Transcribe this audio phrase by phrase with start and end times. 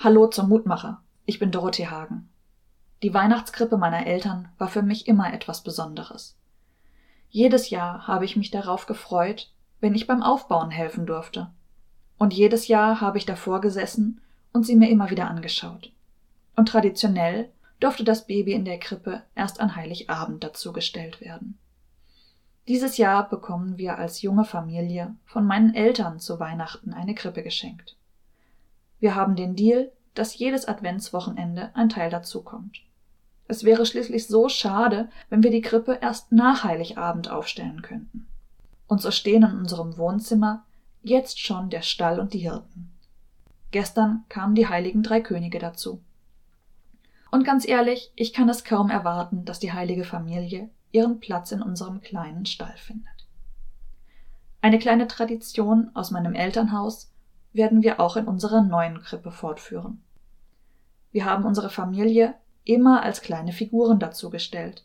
[0.00, 1.02] Hallo zum Mutmacher.
[1.26, 2.28] Ich bin Dorothee Hagen.
[3.02, 6.38] Die Weihnachtskrippe meiner Eltern war für mich immer etwas Besonderes.
[7.30, 9.50] Jedes Jahr habe ich mich darauf gefreut,
[9.80, 11.50] wenn ich beim Aufbauen helfen durfte.
[12.16, 14.20] Und jedes Jahr habe ich davor gesessen
[14.52, 15.92] und sie mir immer wieder angeschaut.
[16.54, 21.58] Und traditionell durfte das Baby in der Krippe erst an Heiligabend dazugestellt werden.
[22.68, 27.97] Dieses Jahr bekommen wir als junge Familie von meinen Eltern zu Weihnachten eine Krippe geschenkt.
[29.00, 32.80] Wir haben den Deal, dass jedes Adventswochenende ein Teil dazukommt.
[33.46, 38.26] Es wäre schließlich so schade, wenn wir die Krippe erst nach Heiligabend aufstellen könnten.
[38.86, 40.64] Und so stehen in unserem Wohnzimmer
[41.02, 42.92] jetzt schon der Stall und die Hirten.
[43.70, 46.02] Gestern kamen die heiligen drei Könige dazu.
[47.30, 51.62] Und ganz ehrlich, ich kann es kaum erwarten, dass die heilige Familie ihren Platz in
[51.62, 53.28] unserem kleinen Stall findet.
[54.60, 57.12] Eine kleine Tradition aus meinem Elternhaus
[57.52, 60.02] werden wir auch in unserer neuen Krippe fortführen.
[61.10, 62.34] Wir haben unsere Familie
[62.64, 64.84] immer als kleine Figuren dazugestellt.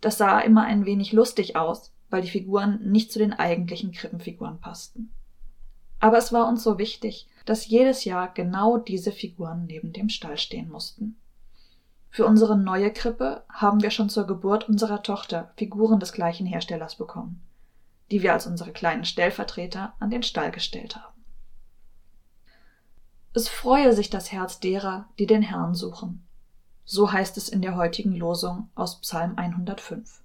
[0.00, 4.60] Das sah immer ein wenig lustig aus, weil die Figuren nicht zu den eigentlichen Krippenfiguren
[4.60, 5.12] passten.
[5.98, 10.38] Aber es war uns so wichtig, dass jedes Jahr genau diese Figuren neben dem Stall
[10.38, 11.16] stehen mussten.
[12.10, 16.96] Für unsere neue Krippe haben wir schon zur Geburt unserer Tochter Figuren des gleichen Herstellers
[16.96, 17.42] bekommen,
[18.10, 21.15] die wir als unsere kleinen Stellvertreter an den Stall gestellt haben.
[23.36, 26.26] Es freue sich das Herz derer, die den Herrn suchen.
[26.86, 30.22] So heißt es in der heutigen Losung aus Psalm 105.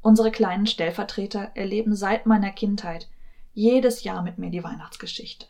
[0.00, 3.08] Unsere kleinen Stellvertreter erleben seit meiner Kindheit
[3.54, 5.46] jedes Jahr mit mir die Weihnachtsgeschichte.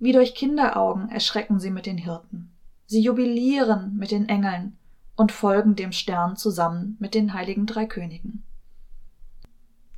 [0.00, 2.50] Wie durch Kinderaugen erschrecken sie mit den Hirten.
[2.86, 4.76] Sie jubilieren mit den Engeln
[5.14, 8.42] und folgen dem Stern zusammen mit den heiligen drei Königen.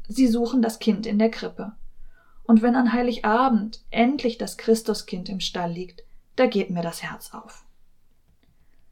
[0.07, 1.73] Sie suchen das Kind in der Krippe
[2.51, 6.03] und wenn an Heiligabend endlich das Christuskind im Stall liegt,
[6.35, 7.65] da geht mir das Herz auf.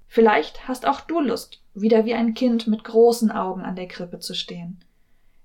[0.07, 4.21] Vielleicht hast auch du Lust, wieder wie ein Kind mit großen Augen an der Krippe
[4.21, 4.85] zu stehen.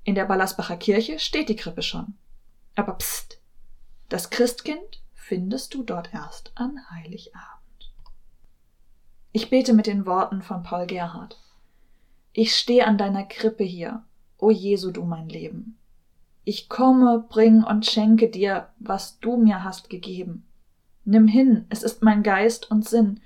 [0.03, 2.13] In der Ballersbacher Kirche steht die Krippe schon.
[2.75, 3.41] Aber pst,
[4.09, 7.95] das Christkind findest du dort erst an Heiligabend.
[9.31, 11.41] Ich bete mit den Worten von Paul Gerhard.
[12.31, 14.03] Ich stehe an deiner Krippe hier,
[14.37, 15.79] o Jesu du mein Leben.
[16.45, 20.45] Ich komme, bring und schenke dir, was du mir hast gegeben.
[21.05, 23.19] Nimm hin, es ist mein Geist und Sinn,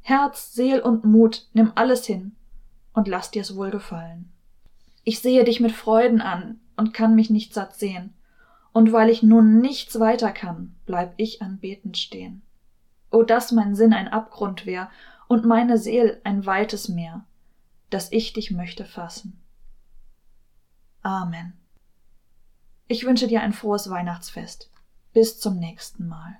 [0.00, 2.34] Herz, Seel und Mut, nimm alles hin
[2.92, 4.30] und lass dir's wohl gefallen.
[5.04, 8.14] Ich sehe dich mit Freuden an und kann mich nicht satt sehen,
[8.72, 12.42] und weil ich nun nichts weiter kann, bleib ich anbetend stehen.
[13.10, 14.90] O dass mein Sinn ein Abgrund wär
[15.28, 17.24] und meine Seel ein weites Meer,
[17.90, 19.38] dass ich dich möchte fassen.
[21.02, 21.52] Amen.
[22.88, 24.70] Ich wünsche dir ein frohes Weihnachtsfest.
[25.12, 26.38] Bis zum nächsten Mal.